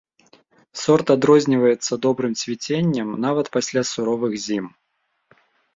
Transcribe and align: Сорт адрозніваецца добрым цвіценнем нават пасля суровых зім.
Сорт 0.83 1.11
адрозніваецца 1.15 1.93
добрым 2.07 2.33
цвіценнем 2.41 3.07
нават 3.27 3.45
пасля 3.59 3.81
суровых 3.95 4.33
зім. 4.49 4.65